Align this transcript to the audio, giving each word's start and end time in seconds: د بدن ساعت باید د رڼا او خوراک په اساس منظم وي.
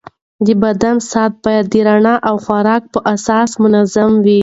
د 0.45 0.47
بدن 0.63 0.95
ساعت 1.09 1.33
باید 1.43 1.65
د 1.73 1.75
رڼا 1.87 2.15
او 2.29 2.35
خوراک 2.45 2.83
په 2.93 2.99
اساس 3.13 3.49
منظم 3.63 4.11
وي. 4.25 4.39